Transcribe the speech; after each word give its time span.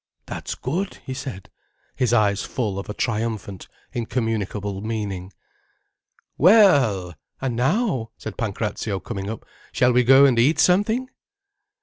"That's 0.25 0.55
good—" 0.55 0.97
he 1.05 1.13
said, 1.13 1.51
his 1.95 2.11
eyes 2.11 2.41
full 2.41 2.79
of 2.79 2.89
a 2.89 2.93
triumphant, 2.95 3.67
incommunicable 3.93 4.81
meaning. 4.81 5.31
"Well!—And 6.39 7.55
now," 7.55 8.09
said 8.17 8.35
Pancrazio, 8.35 8.99
coming 8.99 9.29
up, 9.29 9.45
"shall 9.71 9.93
we 9.93 10.03
go 10.03 10.25
and 10.25 10.39
eat 10.39 10.57
something?" 10.57 11.07